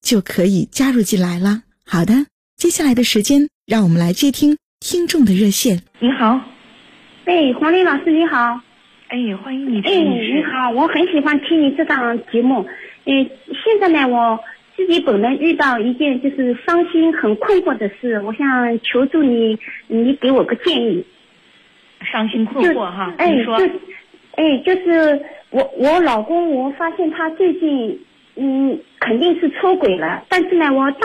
[0.00, 1.62] 就可以加入进来了。
[1.86, 5.82] 好的，接下来的时间，让我们来接听听众的热线。
[6.00, 6.40] 你好，
[7.24, 8.60] 哎，黄丽老师你好，
[9.08, 12.66] 哎，欢迎你，哎，你好，我很喜欢听你这档节目。
[13.04, 13.12] 哎，
[13.46, 14.38] 现在呢，我
[14.76, 21.04] 自己本人遇到一件就是伤心、很困惑的事，我想求助你，你给我个建议。
[22.12, 23.56] 伤心困惑哈，哎，你说，
[24.36, 27.98] 哎，就是我我老公，我发现他最近。
[28.40, 31.00] 嗯，肯定是出轨了，但是呢，我当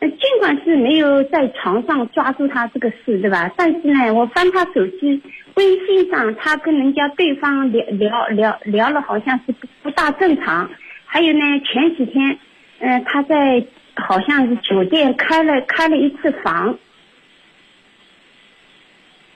[0.00, 3.52] 尽管是没有在床上抓住他这个事，对吧？
[3.54, 5.22] 但是呢，我翻他手机
[5.56, 10.70] 微信上，他跟人家对方聊聊聊聊了，好像是不不大正常。
[11.04, 12.38] 还有呢，前几天，
[12.78, 13.62] 嗯，他在
[13.96, 16.78] 好像是酒店开了开了一次房。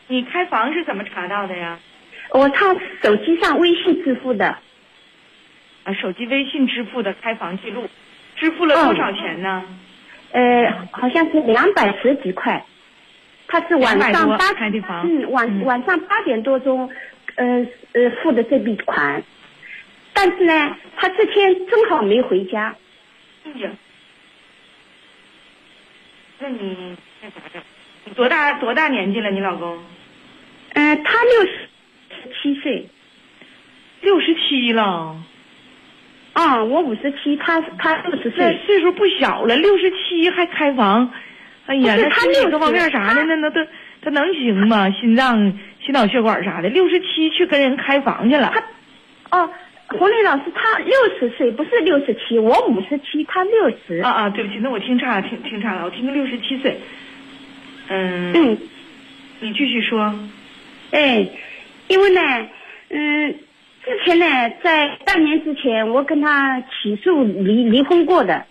[0.06, 1.78] 你开房是怎么查到的呀？
[2.31, 4.56] 我他手机上微信支付的。
[5.85, 7.89] 啊，手机微信支付的开房记录，
[8.37, 9.65] 支付了多少钱呢？
[10.33, 12.65] 呃，好像是两百十几块。
[13.47, 16.91] 他是晚上八开的房，嗯，晚晚上八点多钟，
[17.37, 19.23] 呃呃付的这笔款。
[20.15, 22.75] 但是呢，他这天正好没回家。
[23.44, 23.71] 哎呀，
[26.39, 27.62] 那你那啥的？
[28.06, 29.31] 你多大多大年纪了？
[29.31, 29.78] 你老公？
[30.73, 31.69] 呃，他六十
[32.43, 32.89] 七岁。
[34.00, 35.17] 六十七了。
[36.34, 41.11] 啊，我五十七，他他六十岁，岁数不小了，六十七还开房，
[41.67, 43.65] 哎呀，那身体各方面啥的，那那都
[44.03, 44.91] 他能行吗？
[44.91, 48.53] 心脏、心脑血管啥的，六十七去跟人开房去了。
[48.53, 49.50] 他，哦，
[49.89, 53.99] 红磊老师，他六十岁，不是六十七，我五十七，他六十。
[54.00, 56.78] 啊啊，对不起，那我听差了，听听差了，我听个六十七岁。
[57.89, 58.33] 嗯。
[58.34, 58.59] 嗯。
[59.41, 60.12] 你继续说。
[60.91, 61.27] 哎，
[61.89, 62.21] 因为呢，
[64.04, 64.26] 前呢，
[64.62, 68.47] 在半年之前，我跟他起诉离离婚过的，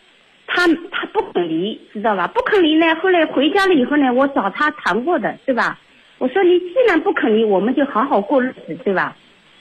[0.48, 2.28] 他他不肯离，知道吧？
[2.28, 5.80] 不肯离呢，后来回家了以后呢，我找他谈过的，对吧？
[6.18, 9.16] 我说你既然不肯离，我们就好好过日子，对吧？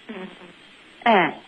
[0.08, 0.14] 嗯。
[1.04, 1.38] 哎。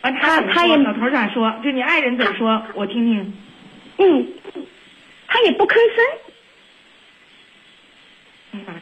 [0.00, 1.52] 他他也老头咋说？
[1.62, 2.62] 就你爱人怎么说？
[2.74, 3.34] 我听听。
[3.98, 4.26] 嗯。
[5.26, 6.27] 他也不吭声。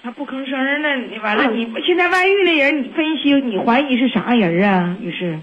[0.02, 4.96] 他不吭声呢，你完了，你现在外遇的人，你分析，你怀疑是啥人啊？
[5.00, 5.38] 于是，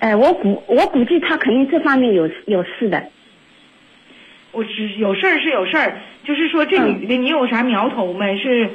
[0.00, 3.02] 哎，我估我估计他肯定这方面有有事的。
[4.52, 8.38] 我只有事儿是有事儿，就是说这女的，你有啥苗头没？
[8.38, 8.68] 是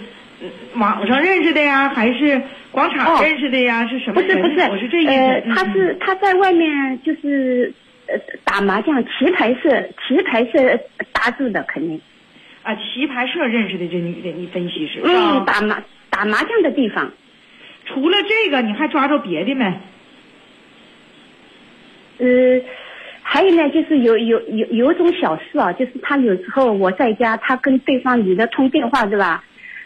[0.75, 3.87] 网上认识的呀，还是广场认识的呀？
[3.87, 4.13] 是什么？
[4.13, 5.43] 不是不是，我是这意思。
[5.55, 7.73] 他是他在外面就是
[8.07, 10.79] 呃打麻将，棋牌室棋牌室
[11.11, 11.99] 搭住的，肯定。
[12.63, 15.01] 啊，棋牌社认识的这女的，你分析是？
[15.03, 17.11] 嗯，打麻打麻将的地方。
[17.85, 19.65] 除了这个，你还抓着别的没？
[22.19, 22.61] 呃，
[23.23, 29.43] 还有呢，就是有有有有一种小事啊，就是他有时候我在家，他跟对方女的通电话，对吧？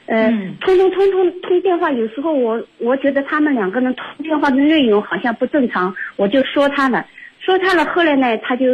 [0.07, 7.07] 呃，通通通通通电话，有时候我我觉得他们两个人通电话的内容好像不正常，我就说他了，
[7.39, 7.85] 说他了。
[7.85, 8.65] 后来呢，他就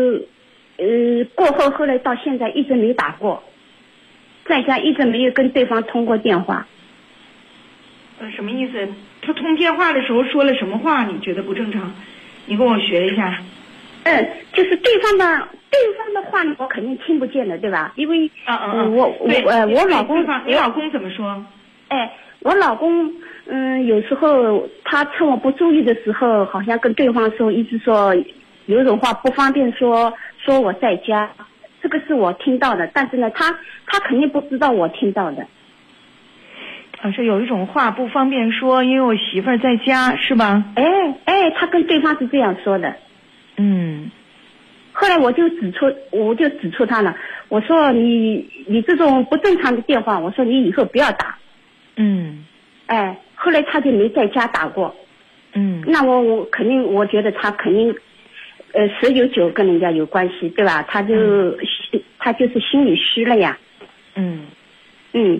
[0.77, 3.41] 呃过后，后来到现在一直没打过。
[4.51, 6.68] 在家一直没有跟对方通过电话。
[8.19, 8.86] 呃，什么意思？
[9.21, 11.06] 他通电话的时候说了什么话？
[11.06, 11.89] 你觉得不正常？
[12.48, 13.42] 你跟我学一下。
[14.03, 17.94] 嗯，就是对方的对方的话，我肯定听不见的，对吧？
[17.95, 21.45] 因为嗯嗯我我呃，我老公，你老公怎么说？
[21.88, 22.12] 哎，
[22.42, 23.09] 我老公
[23.45, 28.13] 嗯，有时候他趁我不注意的时候，好像跟对方说，一直说
[28.65, 30.13] 有种话不方便说，
[30.44, 31.30] 说我在家。
[31.81, 33.57] 这个是我听到的，但是呢，他
[33.87, 35.47] 他肯定不知道我听到的。
[37.01, 40.63] 啊，是有一种话不方便说，因为我媳妇儿在家，是吧？
[40.75, 40.83] 哎
[41.25, 42.95] 哎，他跟对方是这样说的。
[43.57, 44.11] 嗯。
[44.93, 47.15] 后来我就指出，我就指出他了，
[47.47, 51.37] 我说你你这种不正常的电话，我说你以后不要打。
[51.95, 52.45] 嗯
[52.85, 54.93] 哎，后来他就没在家打过。
[55.53, 57.95] 嗯那我我肯定，我觉得他肯定，
[58.73, 60.83] 呃，十有九跟人家有关系，对吧？
[60.83, 61.57] 他就、
[62.18, 63.57] 他就是心里虚了呀。
[64.15, 64.47] 嗯
[65.13, 65.39] 嗯。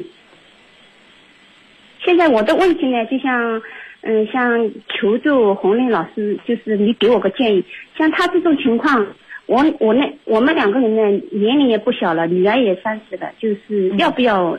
[2.04, 3.62] 现在我的问题呢，就像，
[4.02, 7.64] 嗯，像求助红莲老师，就是你给我个建议。
[7.98, 9.06] 像他这种情况，
[9.46, 11.02] 我我那我们两个人呢，
[11.32, 14.58] 年龄也不小了，女儿也三十了，就是要不要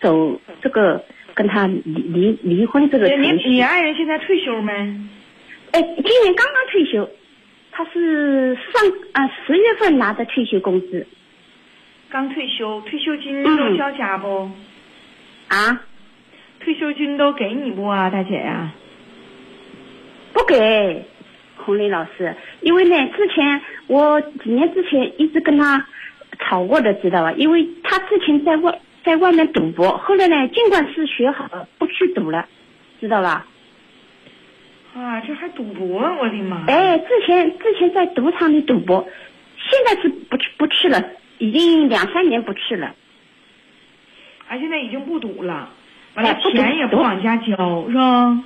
[0.00, 1.04] 走这个
[1.34, 3.48] 跟他离离离婚这个你程序？
[3.48, 4.72] 你爱人现在退休没？
[5.72, 7.10] 哎，今年刚刚退休，
[7.82, 11.06] 他是上啊十月份拿的退休工资
[12.10, 14.50] 刚退休，退休金嗯都交家不？
[15.48, 15.80] 啊，
[16.62, 18.70] 退休金都给你不啊，大姐呀、
[20.34, 21.06] 不给
[21.56, 25.86] 红雷老师，因为呢，之前我几年之前一直跟他
[26.38, 27.32] 吵过的，知道吧？
[27.32, 32.46] 因为他之前在外在外面赌博，后来呢，尽管是学好了，不去赌了，
[33.00, 33.46] 知道吧？
[34.94, 35.20] 啊？
[35.20, 36.64] 这还赌博，我的妈！
[36.66, 39.06] 哎，之前之前在赌场里赌博，
[39.58, 41.02] 现在是不去不去了，
[41.38, 42.94] 已经两三年不去了。
[44.48, 45.70] 啊，现在已经不赌了，
[46.14, 48.42] 完了钱也不往家交，是吧？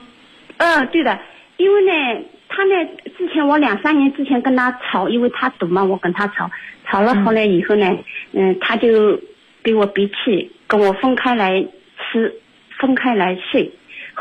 [0.59, 1.19] 嗯，对的，
[1.57, 2.75] 因为呢，他呢，
[3.17, 6.51] 之前我两三年之前跟他吵，因为他赌嘛，我跟他吵，
[6.87, 7.97] 吵了后来以后呢，
[8.33, 9.19] 嗯，他就
[9.63, 11.65] 给我鼻气，跟我分开来
[11.99, 12.35] 吃，
[12.79, 13.73] 分开来睡。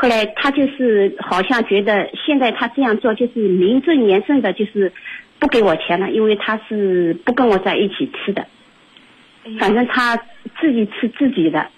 [0.03, 4.91] 后来他就是好像觉得现在他这样做就是名正言顺的，就是
[5.39, 8.45] 不给我钱了，因为他是不跟我在一起吃的，
[9.57, 10.17] 反正他
[10.59, 11.69] 自己吃自己的。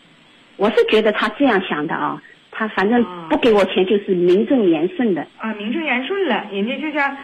[0.57, 2.19] 我是觉得他这样想的啊，
[2.49, 5.27] 他反正不给我钱就是名正言顺的。
[5.37, 7.15] 啊，名正言顺了，人家就像，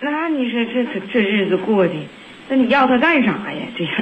[0.00, 1.94] 那你说这这这日子过的，
[2.48, 3.60] 那你要他干啥呀？
[3.78, 3.94] 这样，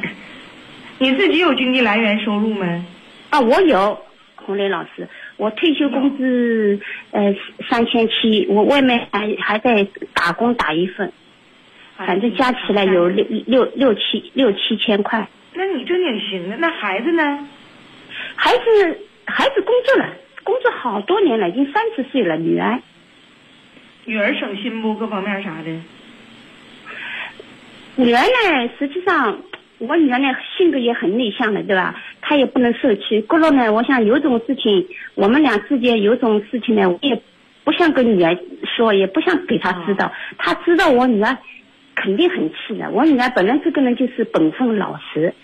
[0.97, 2.83] 你自己有经济来源收入没？
[3.29, 4.01] 啊，我有
[4.37, 5.07] 红雷老师，
[5.41, 6.79] 我退休工资
[7.13, 7.35] 呃
[7.71, 11.11] 三千七，我外面还还在打工打一份，
[11.97, 15.27] 反正加起来有六六六七六七千块。
[15.55, 17.49] 那你这挺行的，那孩子呢？
[18.37, 20.13] 孩子孩子工作了，
[20.45, 22.79] 工作好多年了，已经三十岁了，女儿。
[24.05, 24.95] 女儿省心不？
[24.95, 25.71] 各方面啥的？
[27.97, 29.41] 女儿呢，实际上
[29.79, 30.29] 我女儿呢
[30.59, 31.99] 性格也很内向的，对吧？
[32.31, 33.21] 她也不能受气。
[33.23, 34.87] 过了呢，我想有种事情，
[35.17, 37.21] 我们俩之间有种事情呢，我也
[37.65, 38.39] 不想跟女儿
[38.77, 40.13] 说，也不想给她知道。
[40.39, 41.37] 她知道我女儿
[41.97, 42.89] 肯定很气的。
[42.93, 45.35] 我女儿本来这个人就是本分老实，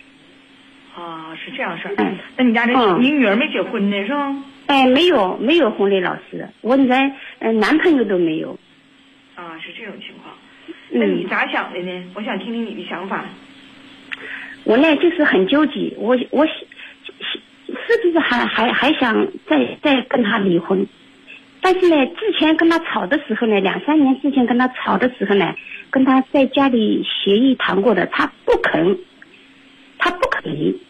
[0.94, 1.94] 啊，是这样事儿。
[1.98, 4.36] 嗯那你家这、嗯你女儿没结婚呢是吧？
[4.68, 7.10] 哎，没有没有红雷老师，我女儿
[7.40, 8.56] 呃男朋友都没有。
[9.34, 10.32] 啊，是这种情况。
[10.92, 12.04] 嗯那你咋想的呢？
[12.14, 13.24] 我想听听你的想法。
[14.62, 16.44] 我呢就是很纠结，我我
[17.86, 20.86] 是是不是还还还想再再跟他离婚？
[21.60, 25.54] 但是呢，之前跟他吵的时候呢，两三年之前跟他吵的时候呢，
[25.90, 28.98] 跟他在家里协议谈过的，他不肯，
[29.98, 30.80] 他不肯离。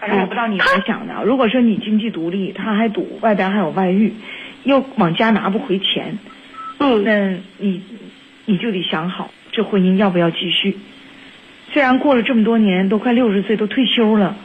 [0.00, 1.22] 反正我不知道你咋想的啊。
[1.24, 4.12] 如果说你经济独立，他还赌，外边还有外遇，
[4.64, 6.18] 又往家拿不回钱，
[6.78, 7.82] 嗯那你
[8.46, 10.76] 你就得想好，这婚姻要不要继续？
[11.72, 14.36] 虽然过了这么多年，都快六十岁，都退休了，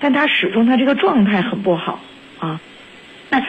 [0.00, 2.00] 但他始终他这个状态很不好
[2.38, 2.60] 啊。
[3.28, 3.40] 那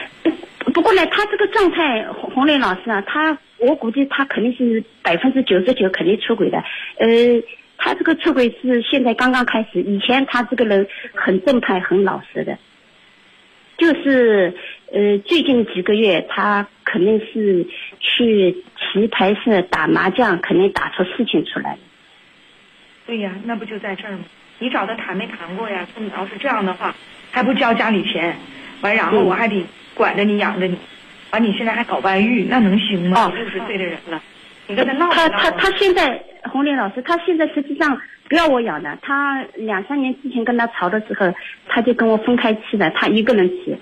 [0.72, 6.58] 不过呢，他这个状态，红红雷老师啊，他我估计他肯定是百分之九十九肯定出轨的。
[6.98, 7.08] 呃，
[7.78, 12.58] 他这个出轨是现在刚刚开始，以前他这个人很正派、很老实的。
[13.78, 14.54] 就是
[14.92, 17.66] 呃，最近几个月他肯定是
[17.98, 21.78] 去棋牌室打麻将，肯定打出事情出来了。
[23.06, 24.24] 对呀，那不就在这儿吗？
[24.58, 25.86] 你找他谈没谈过呀？
[25.92, 26.94] 说你要是这样的话，
[27.30, 28.36] 还不交家里钱，
[28.80, 30.78] 完然后嗯我还得管着你养着你，
[31.32, 33.26] 完你现在还搞外遇，那能行吗？
[33.26, 34.22] 哦六十岁的人了，
[34.68, 35.50] 你跟他闹他他？
[35.50, 38.96] 他现在红莲老师，他现在实际上不要我养的。
[39.02, 41.34] 他两三年之前跟他吵的时候，
[41.66, 43.76] 他就跟我分开吃的，他一个人吃。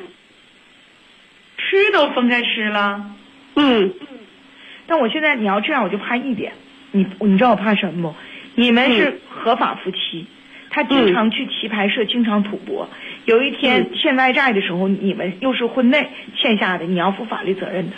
[1.58, 3.04] 吃都分开吃了。
[3.56, 3.92] 嗯
[4.86, 6.52] 但我现在你要这样，我就怕一点，
[6.90, 8.16] 你你知道我怕什么不？
[8.54, 10.26] 你们是合法夫妻，
[10.70, 12.88] 他经常去棋牌社，经常赌博。
[13.24, 17.96] 有一天嗯欠外债的时候，你们又是婚内欠下的，你要负法律责任的，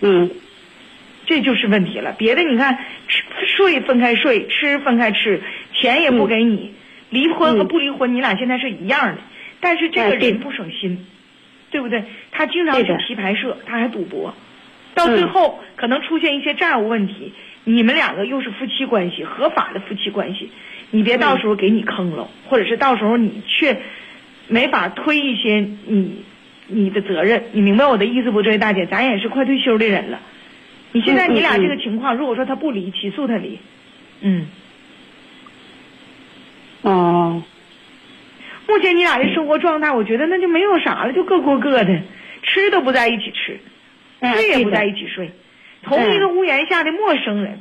[0.00, 0.30] 嗯
[1.26, 2.14] 这就是问题了。
[2.16, 5.42] 别的你看，吃睡分开睡，吃分开吃，
[5.74, 6.72] 钱也不给你，
[7.10, 9.18] 离婚和不离婚，你俩现在是一样的。
[9.60, 11.06] 但是这个人不省心，
[11.70, 12.04] 对不对？
[12.30, 14.34] 他经常去棋牌社，他还赌博。
[14.98, 17.32] 到最后可能出现一些债务问题，
[17.64, 20.50] 你们两个又是夫妻关系，合法的夫妻关系，
[20.90, 23.80] 你别到时候给你坑了，或者是到时候你却
[24.48, 26.24] 没法推一些你
[26.66, 28.42] 你的责任，你明白我的意思不？
[28.42, 30.20] 这位大姐，咱也是快退休的人了，
[30.92, 33.58] 你现在你俩这个情况，如果说他不离，起诉他离，
[34.20, 34.46] 嗯。
[36.82, 37.42] 哦，
[38.68, 42.00] 目前你俩的生活状态，我觉得那就没有啥了，就各过各的，
[42.44, 43.58] 吃都不在一起吃，
[44.20, 45.30] 睡也不在一起睡，
[45.82, 47.60] 同一个屋檐下的陌生人。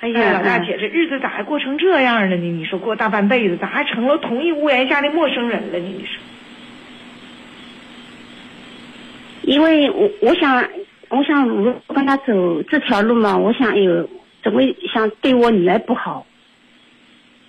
[0.00, 2.36] 哎呀，老大姐，这日子咋还过成这样了呢？
[2.36, 5.84] 你说过大半辈子，咋还成了同一屋檐下的陌生人了呢？
[5.84, 6.20] 你说？
[9.42, 10.68] 因为我我想，
[11.08, 14.08] 我想如果跟他走这条路嘛，我想有
[14.42, 14.60] 怎么
[14.92, 16.26] 想对我女儿不好。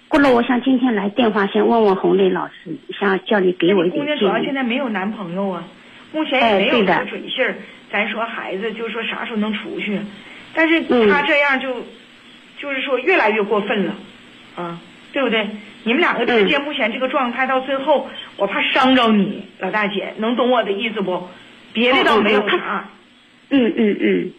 [0.08, 2.54] 过了，我想今天来电话先问问红雷老师，
[2.98, 4.18] 想叫你给我一点建议。
[4.18, 5.64] 姑娘主要现在没有男朋友啊，
[6.14, 7.56] 目前也没有个准信儿。
[7.96, 9.98] 咱说孩子，就说啥时候能出去，
[10.54, 11.86] 但是他这样就，
[12.58, 13.96] 就是说越来越过分了，
[14.58, 14.82] 啊，
[15.14, 15.48] 对不对？
[15.86, 21.26] 你们两个之间目前这个状态，到最后我怕伤着你，老大姐，能懂我的意思不？
[21.72, 22.90] 别的倒没有啥。
[23.50, 24.32] 嗯嗯嗯。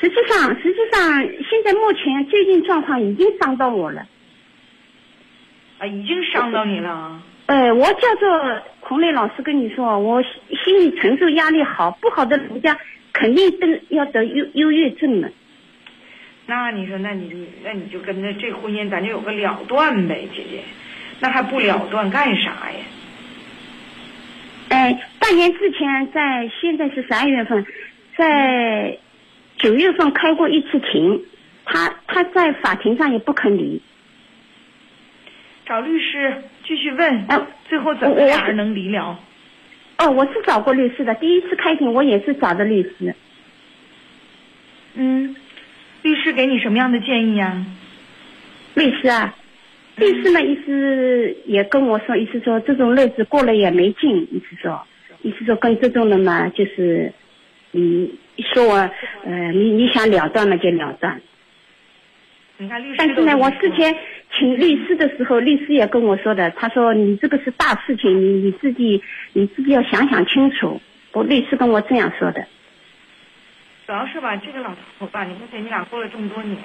[0.00, 4.04] 实际上，实际上现在目前最近状况已经伤到我了。
[5.78, 7.22] 啊，已经伤到你了。
[7.46, 12.78] 呃，我叫做洪磊老师跟你说，我心理承受压力好，不好的人家
[13.12, 15.28] 肯定都要得忧忧郁症了。
[16.46, 20.62] 那你说，那你那你就跟着这婚姻，咱就有个了断呗，姐姐。
[21.20, 22.78] 那还不了断干啥呀？
[24.70, 27.64] 哎，半年之前，在现在是十二月份，
[28.16, 28.98] 在
[29.58, 31.22] 九月份开过一次庭，
[31.64, 33.80] 他他在法庭上也不肯离。
[35.64, 36.42] 找律师
[36.74, 37.26] 继续问，
[37.68, 39.20] 最后怎么俩人能离了？
[39.98, 43.14] 哦，我是找过律师的，第一次开庭我也是找的律师。
[44.94, 45.36] 嗯，
[46.00, 47.62] 律师给你什么样的建议呀？
[48.74, 49.34] 律师啊，
[49.96, 54.82] 律师呢意思也跟我说，意思说这种日子过了也没劲，意思说，
[55.20, 57.12] 意思说跟这种人嘛，就是
[57.72, 58.08] 嗯，
[58.54, 58.76] 说我
[59.24, 61.20] 呃，你你想了断了就了断。
[62.58, 63.94] 你看律师，但是呢，我之前。
[64.34, 69.02] 请律师的时候，律师也跟我说的，他说你这个是大事情，你你自己
[69.34, 70.80] 你自己要想想清楚。
[71.12, 72.42] 我律师跟我这样说的。
[73.86, 76.56] 主要是吧，这个老头吧，你目前你俩过了这么多年，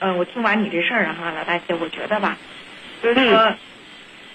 [0.00, 2.36] 嗯，我听完你这事儿哈，老大姐，我觉得吧，
[3.02, 3.54] 就是说，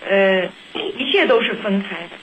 [0.08, 2.18] 呃，一切都是分开的。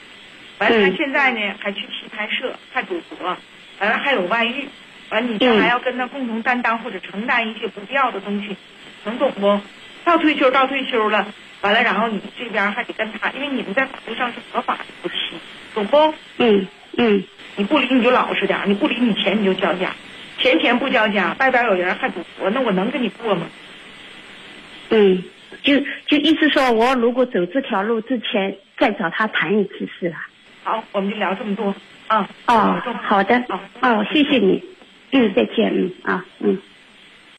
[0.58, 3.36] 完了，他现在呢还去棋牌社，还赌博，
[3.78, 4.66] 完了还有外遇，
[5.12, 8.56] 完了你这还要跟他共同担当或者承担一些不必要的东西，
[9.04, 9.60] 能懂不？
[10.04, 11.26] 到退休到退休了，
[11.60, 15.36] 完了，然后你这边还得跟他，因为你们在法律上是合法的夫妻，
[15.74, 16.14] 懂不？
[16.38, 16.66] 嗯
[16.96, 17.22] 嗯。
[17.54, 19.94] 你不离你就老实点，你不离你钱你就交家，
[20.38, 23.46] 钱钱不交家，外边有人还赌博，那我能跟你过吗？
[24.88, 25.22] 嗯，
[25.62, 30.26] 就就意思说我如果走这条路之前再找他谈一次是吧？
[30.64, 31.74] 好，我们就聊这么多
[32.06, 32.26] 啊。
[32.46, 33.44] 哦，好的。
[33.80, 34.64] 哦，谢谢你。
[35.12, 35.72] 嗯，再见。
[35.74, 36.58] 嗯啊嗯。